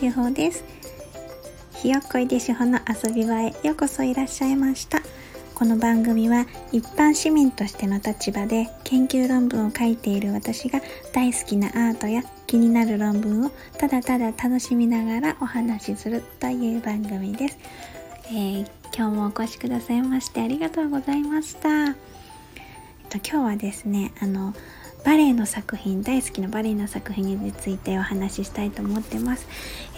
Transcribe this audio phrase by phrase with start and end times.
[0.00, 0.64] しほです。
[1.74, 5.02] ひよっこいでしほの遊び場へようこそいらっしゃいました。
[5.54, 10.80] この番組は一般市民としての立場で研究論文を書いている私が
[11.12, 17.58] 大好きなアートや気になる論文をただただ楽しみながらお話しするという番組です、
[18.28, 21.94] えー、今日もお越しくださいましてありがとうございました、えっ
[23.10, 24.54] と、今日はですねあの
[25.04, 29.46] バレエの作品大好きなバレエの作品についてお話ししたいと思ってます。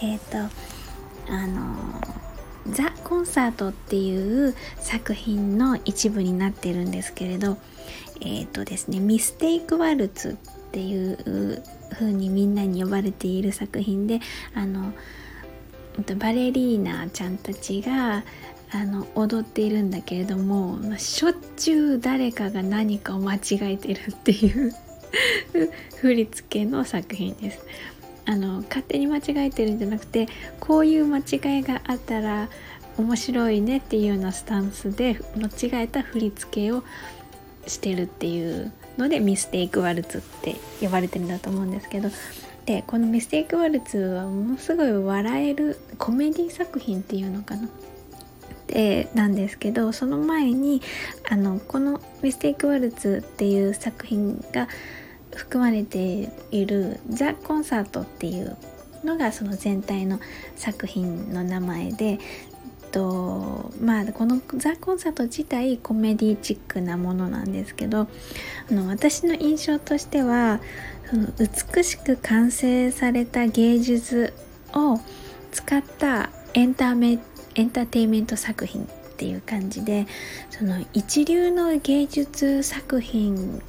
[0.01, 0.53] えっ、ー、と
[1.29, 1.75] あの
[2.69, 7.57] ザ・コンサートっていう作品の一部になってるんですけれど
[8.21, 10.33] えっ、ー、とですねミステイク・ワルツっ
[10.71, 11.61] ていう
[11.91, 14.21] 風にみんなに呼ばれている作品で
[14.55, 14.93] あの
[16.17, 18.23] バレリーナちゃんたちが
[18.71, 24.73] あの踊っているんだけれどもしょっちゅう誰かが何かを間違えてるっていう
[26.01, 27.65] 振り付けの作品です。
[28.25, 30.27] あの勝手に間違えてるんじゃなくて
[30.61, 32.49] こういう間違いがあったら
[32.97, 36.83] 面白いねっていうようなスタンスで間違えた振り付けを
[37.67, 42.09] してるっていうのでミステイクワルツって呼ばれてるんだと思うんですけど
[42.65, 47.67] でこのミステイクワルツはものすごい笑えるコメディ作品っていうのかな
[48.67, 50.81] でなんですけどその前に
[51.29, 54.69] あのこの「ミステイクワルツ」っていう作品が
[55.35, 58.55] 含まれている「ザ・コンサート」っていう
[59.03, 60.19] のがその全体の
[60.55, 62.19] 作品の名前で
[62.91, 68.07] とまあこの「ザ・コンサート」自体コメディチックなものなんですけど
[68.69, 70.61] あの私の印象としては
[71.09, 74.33] その美しく完成された芸術
[74.73, 74.99] を
[75.51, 77.19] 使ったエンターメ
[77.55, 80.07] エンターテインメント作品っていう感じで
[80.49, 83.61] その一流の芸術作品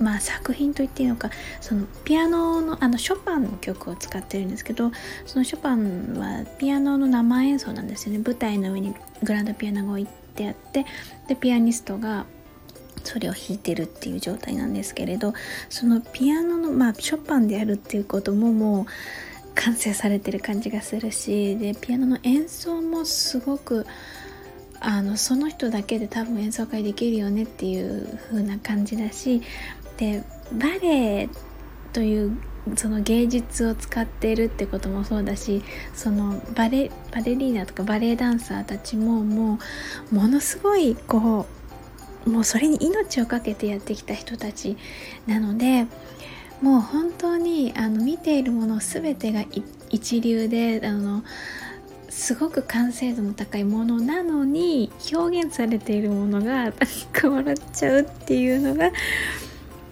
[0.00, 4.90] まあ、作品と言っていいのかそのピアノのあのショパンの曲を使ってるんですけど
[5.26, 8.22] そのショパンはピアノの生演奏なんですよね。
[8.24, 10.86] 舞台の上にグランドピアノが置いてあって
[11.28, 12.24] でピアニストが
[13.04, 15.34] それを弾いてるっていう状態なんですけれど
[15.68, 18.86] そのピアノのまあショパンでやるっていうことももう
[19.54, 23.86] 完成されてる感じがするしでピアノの演奏もすごく
[24.80, 29.42] あのその人だけで多分演奏会できるよねっていう風な感じだし
[30.00, 30.88] でバレ
[31.22, 31.28] エ
[31.92, 32.36] という
[32.76, 35.62] その芸術を使っているってこともそうだし
[35.94, 39.58] そのバレバレリーナとかバレエダンサーたちもも
[40.10, 41.46] うものすごいこ
[42.26, 44.76] うもうそれに命を懸けてやってきた人たち
[45.26, 45.86] なので
[46.62, 49.44] もう本当にあの見ているもの全てが
[49.90, 51.24] 一流であの
[52.08, 56.72] すごく完成度の高いものなのに表現されているものが
[57.12, 58.90] 変わっちゃうっていうのが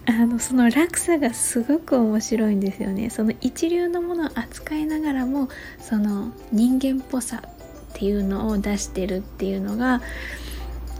[0.09, 3.11] あのその落差がすごく面白いんですよね。
[3.11, 5.49] その一流のものを扱いながらも
[5.79, 10.01] その人間っぽさっていうのを出してるっていうのが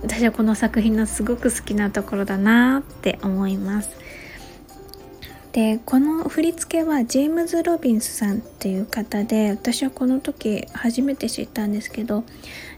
[0.03, 3.97] 私はこの作品のすごく好きなところだなって思います。
[5.53, 12.24] でこの振り付けはジェームズ・ロビンスさんっていう方で私はこの時初めて知ったんですけど、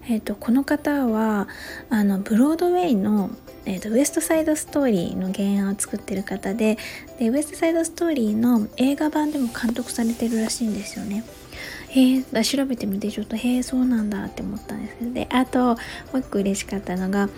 [0.05, 1.49] えーと、この方は
[1.89, 3.29] あのブロードウェイの
[3.65, 6.77] えーと、ウエストサイドストーリーの原案を作ってる方で
[7.19, 11.23] でウエストサイドストーリーの映画版でも監督されてるらしいんですよね。
[11.89, 15.77] へえ調べてみてちょっとへえそうなんだって思ったんですけどであとも
[16.13, 17.29] う一個嬉しかったのが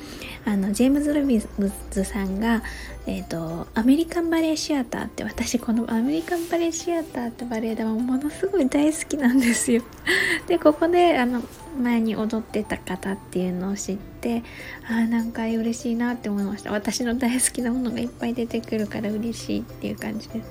[0.46, 1.44] あのジェームズ・ロビン
[1.90, 2.62] ズさんが、
[3.08, 9.84] えーと、アメリカンバレエシアターって私このアメリカンバレエシアターってバレエ団ものすごい大好きなんですよ。
[10.48, 11.42] でここであの
[11.82, 14.13] 前に踊ってた方っていうのを知って
[14.88, 16.72] あなんか嬉しいなって思いました。
[16.72, 20.50] 私の大好きなものがいっぱい出てくるから嬉しいっていう感じです。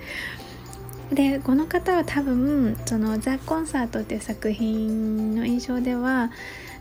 [1.15, 6.31] でこの方は多分その「ザ・コンサート」っていう作品の印象では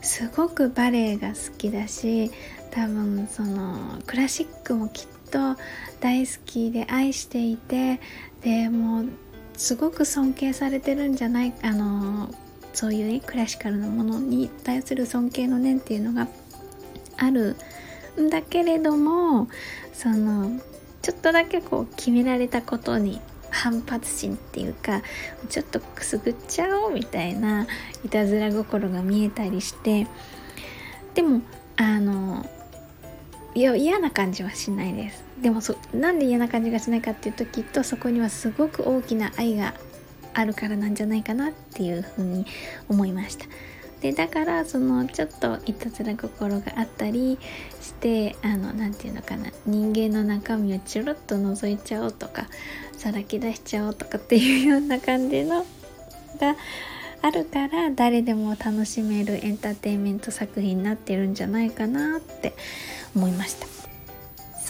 [0.02, 2.32] すごくバレエが好きだし
[2.72, 5.58] 多分そのクラシックもきっと
[6.00, 8.00] 大好きで愛していて
[8.42, 9.06] でもう
[9.58, 12.34] すごく尊敬されてるんじゃないあの
[12.74, 16.28] そういう、ね、クラシカルなものに対する尊敬の念っていうのが
[17.22, 17.56] ある
[18.20, 19.48] んだけれども
[19.94, 20.60] その
[21.02, 23.22] ちょっとだけこう決められたことに
[23.52, 25.02] 反発心っていうか
[25.50, 27.68] ちょっとくすぐっちゃおうみたいな
[28.04, 30.08] いたずら心が見えたりして
[31.14, 31.42] でも
[31.78, 32.46] あの
[33.54, 35.26] いや嫌な感じはしないです。
[35.42, 39.74] でもそなんで嫌な感じがしないかっていうときっとそこにはすごく大きな愛が
[40.34, 42.46] あるからなんじゃないかなっていうふうに
[42.88, 43.46] 思いました。
[44.02, 47.38] でだからそのちょっといたずら心があったり
[47.80, 52.48] してあの何て言うのかな人間の中身をちょろっと覗いちゃおうとか
[52.98, 55.66] さらけ出しちゃおうとかっていうような感じの
[56.40, 56.56] が
[57.22, 62.56] あるから誰でも楽しめるエンターテインメント作品になってるんじゃないかなって
[63.16, 63.68] 思いました。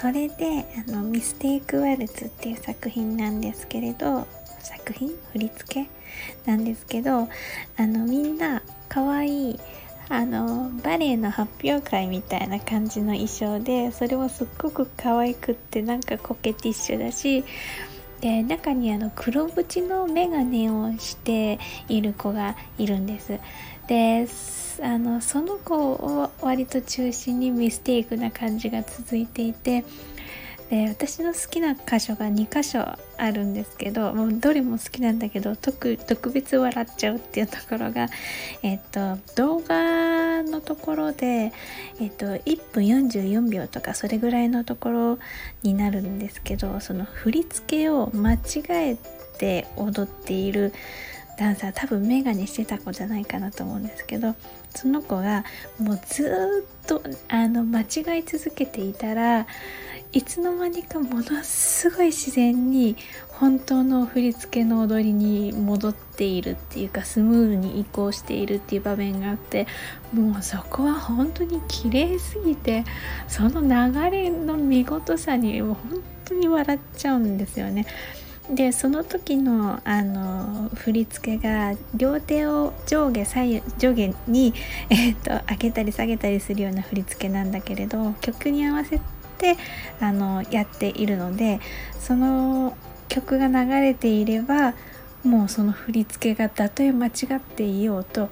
[0.01, 4.27] それであのミステイクワルツっていう作品なんですけれど
[4.63, 5.89] 作品振り付け
[6.49, 7.27] なんですけど
[7.77, 9.59] あのみんな可愛い
[10.09, 17.45] あのバレエの発表会みたいな感じの衣装でそれもすっごく可愛くってなんかコケティッシュだし
[18.19, 23.39] で中にあの黒縁の眼鏡をしている子がいるんです。
[23.87, 24.27] で
[24.83, 29.83] あのその子を割と中心にミステイクな感じが続いていて
[30.71, 32.97] で私の好きな箇所が2箇所あ
[33.29, 35.97] るんですけどもうどれも好きなんだけど特
[36.33, 38.07] 別笑っちゃうっていうところが、
[38.63, 41.51] えっと、動画のところで、
[41.99, 45.19] えっと、1分44秒とかそれぐらいのところ
[45.61, 48.39] になるんですけどその振り付けを間違
[48.69, 48.97] え
[49.37, 50.71] て踊っている
[51.37, 54.35] ダンサー多分メガネしてた子じゃないかなと思うんですけど
[54.69, 55.43] その子が
[55.79, 59.47] もうずっとあの間違い続けていたら
[60.13, 62.97] いつの間にかものすごい自然に
[63.29, 69.67] 本当の振り付けの踊りに戻っているっていうかスムーズに移行しているっていう場面があって
[70.13, 72.83] もうそこは本当に綺麗すぎて
[73.29, 77.85] その流れの見事さにもう本当に笑っちゃうんですよね。
[78.49, 84.53] でその時のあの振り付けが両手を上下左右上下に、
[84.89, 88.99] えーと、上げたり下げたりするような振り付けなんだけれど曲に合わせ
[89.41, 89.57] て
[89.99, 91.59] あのやっているので
[91.99, 92.77] その
[93.09, 94.75] 曲が流れていれば
[95.23, 98.29] もうその振り付けがたとえ間違っていようと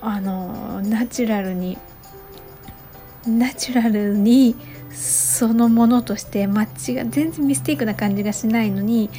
[0.00, 1.76] あのナチュラルに
[3.26, 4.54] ナチュラルに
[4.92, 9.10] そのものとしてマッチが全然ミステイクな感じがしないのに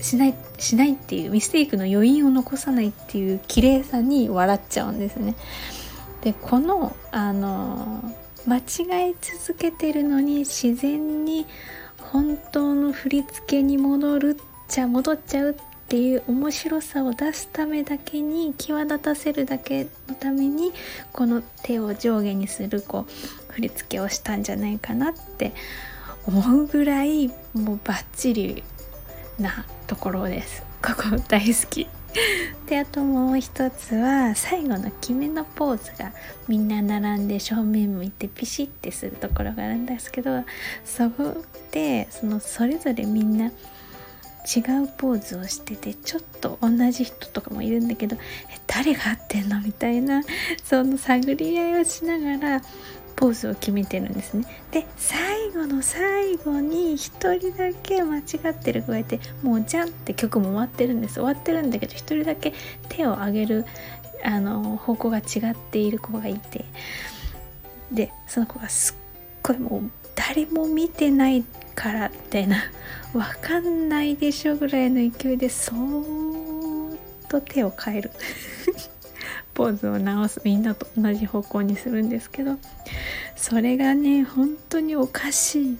[0.00, 5.36] しないしないっていうミステイクの余韻を残さないっていう綺麗さに笑っちゃうんですね。
[6.22, 8.02] でこのあの
[8.46, 11.46] 間違い続けてるのに自然に
[11.98, 15.54] 本当の振り付けに戻るっちゃ戻っちゃうっ
[15.88, 20.72] ていう面白さを出すためだけに際立たせるだけのために
[21.12, 25.52] この手を上下にするこう振り付けをしたんじゃないかなって
[26.26, 28.62] 思うぐらいもうバッチリ
[29.38, 30.62] なところです。
[30.82, 31.99] ここ大好き。
[32.66, 36.12] であともう一つは最後の決めのポーズが
[36.48, 40.44] みんな並んで正面向いてピシッてするところがあるんですけど
[40.84, 41.36] そこ
[41.70, 49.60] でそのそれぞれみんな違うポーズをしててちょっと同じ人とかもいるんだけどえ誰が合ってんの？
[49.60, 50.22] みたいな
[50.64, 52.62] その探り合いをしながら
[53.20, 54.46] ポーズを決めてるんですね。
[54.72, 58.22] で最後の最後に1人だけ間違
[58.52, 61.14] ってる子がいてもうじゃんって曲も終わってるんです。
[61.20, 62.54] 終わってるんだけど1人だけ
[62.88, 63.66] 手を上げる
[64.24, 66.64] あの方向が違っている子がいて。
[67.92, 68.96] でその子がすっ
[69.42, 71.44] ごいもう誰も見てない
[71.74, 72.56] からみたいな。
[73.12, 78.10] わかんないでしょぐらいの勢いでそーっと手を変える。
[79.60, 82.56] ポーズを直すみんなと同じ方向にするんですけど
[83.36, 85.78] それがね本当におかしい。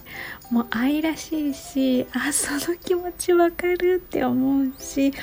[0.50, 5.15] もう愛らしいしあその気持ちわかるって思うし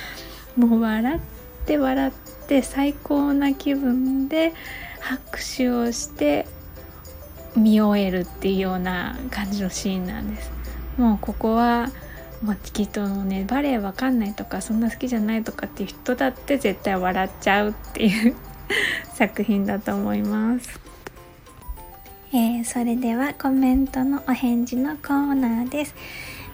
[0.56, 1.20] もう笑っ
[1.68, 2.12] て笑っ
[2.48, 4.54] て最高な気分で
[5.02, 6.48] 拍手をして
[7.56, 10.52] 見終えるっていうような感じのシーンなんです。
[10.98, 11.90] もうここは
[12.42, 18.36] もうきっとねバレエわかんないとかそんな好きじゃないとかっていう人だって絶対笑っちゃうっていう
[19.14, 20.80] 作品だと思います。
[22.34, 25.96] えー、それではコメントのお返事のコーナーです。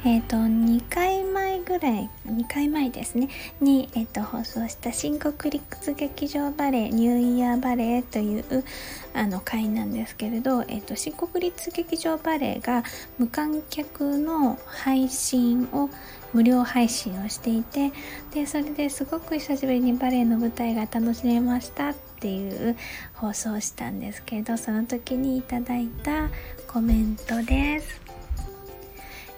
[0.06, 3.30] えっ、ー、と2回前ぐらい2回前ですね
[3.62, 8.66] に、えーと、放送した新国立劇場バレエニューイヤーバレエという
[9.14, 12.84] あの回なんですけれど、えーと、新国立劇場バレエが
[13.18, 15.90] 無観客の配信を
[16.34, 17.94] 無料配信をしていて
[18.34, 22.76] でそれですごく久しぶりにバレエの舞台が楽しめましたっていう
[23.14, 26.30] 放送したんですけどその時にいただいた
[26.68, 28.03] コメントです。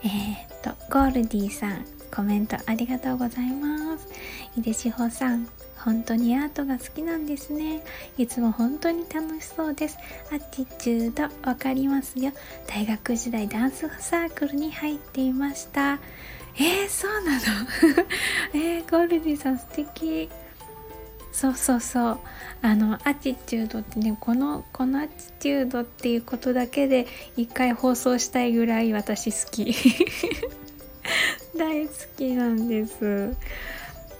[0.05, 1.83] えーと、ゴールディさん、
[2.13, 4.07] コメントありがとうございます。
[4.55, 5.47] 井出志保さん、
[5.77, 7.83] 本当にアートが好きなんですね。
[8.17, 9.97] いつも本当に楽しそうです。
[10.31, 12.31] アティチュードわかりますよ。
[12.67, 15.99] 大学時代ダンスサークルに入っていました。
[16.57, 18.05] えー、そうなの？
[18.53, 20.29] えー、ゴールディさん素敵。
[21.35, 22.19] そうそうそう。
[22.61, 29.75] あのアティチュードってねこのこのアティチュードっていうことだけで一回放送したいぐらい私好き。
[31.59, 33.35] 大好きなんです。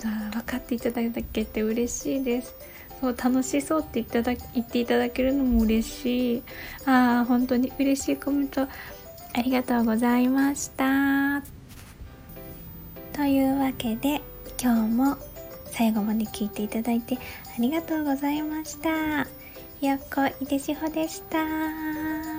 [0.04, 2.54] あ分かっていただけて嬉しいです。
[3.00, 6.44] そう楽しそうって言っただ言っていただけるのも嬉しい。
[6.86, 8.64] ああ本当に嬉しいコメント。
[8.64, 8.68] あ
[9.42, 11.42] りがとうございました。
[13.14, 14.22] というわけで
[14.62, 15.35] 今日も
[15.76, 17.20] 最後まで聞いていただいてあ
[17.60, 18.90] りがとうございました。
[19.86, 22.35] よっこいでしほでした。